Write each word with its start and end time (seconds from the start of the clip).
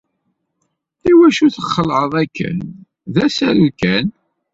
Iwacu 1.09 1.47
txelɛeḍ 1.55 2.13
akken? 2.23 2.57
D 3.13 3.15
asaru 3.25 3.67
kan. 3.79 4.07